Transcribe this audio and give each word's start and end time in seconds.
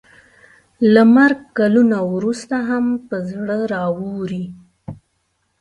له 0.93 1.03
مرګ 1.15 1.39
کلونه 1.57 1.97
وروسته 2.13 2.55
هم 2.69 2.85
په 3.07 3.17
زړه 3.29 3.57
راووري. 3.73 4.45